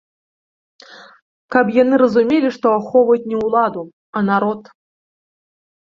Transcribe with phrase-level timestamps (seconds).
[1.57, 3.81] Каб яны разумелі, што ахоўваюць не ўладу,
[4.17, 4.61] а народ.